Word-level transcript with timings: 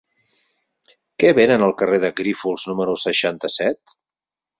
Què 1.23 1.33
venen 1.39 1.65
al 1.65 1.75
carrer 1.81 1.99
de 2.05 2.11
Grífols 2.21 2.65
número 2.71 2.97
seixanta-set? 3.03 3.95